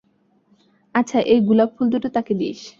[0.95, 2.61] আচ্ছা, এই গোলাপ ফুল দুটো তাঁকে দিস।